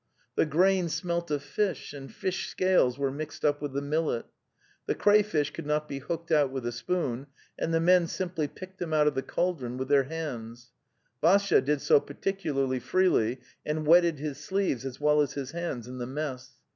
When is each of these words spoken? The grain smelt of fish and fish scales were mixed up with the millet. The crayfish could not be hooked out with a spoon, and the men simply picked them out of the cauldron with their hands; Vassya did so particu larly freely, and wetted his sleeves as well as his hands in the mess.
The 0.33 0.47
grain 0.47 0.89
smelt 0.89 1.29
of 1.29 1.43
fish 1.43 1.93
and 1.93 2.11
fish 2.11 2.49
scales 2.49 2.97
were 2.97 3.11
mixed 3.11 3.45
up 3.45 3.61
with 3.61 3.73
the 3.73 3.83
millet. 3.83 4.25
The 4.87 4.95
crayfish 4.95 5.51
could 5.51 5.67
not 5.67 5.87
be 5.87 5.99
hooked 5.99 6.31
out 6.31 6.49
with 6.49 6.65
a 6.65 6.71
spoon, 6.71 7.27
and 7.59 7.71
the 7.71 7.79
men 7.79 8.07
simply 8.07 8.47
picked 8.47 8.79
them 8.79 8.93
out 8.95 9.05
of 9.05 9.13
the 9.13 9.21
cauldron 9.21 9.77
with 9.77 9.89
their 9.89 10.05
hands; 10.05 10.71
Vassya 11.21 11.61
did 11.63 11.81
so 11.81 11.99
particu 12.01 12.51
larly 12.51 12.81
freely, 12.81 13.41
and 13.63 13.85
wetted 13.85 14.17
his 14.17 14.43
sleeves 14.43 14.87
as 14.87 14.99
well 14.99 15.21
as 15.21 15.33
his 15.33 15.51
hands 15.51 15.85
in 15.87 15.99
the 15.99 16.07
mess. 16.07 16.51